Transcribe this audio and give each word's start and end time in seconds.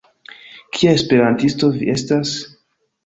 Kia 0.77 0.95
Esperantisto 0.99 1.71
vi 1.77 1.93
estas? 1.97 2.33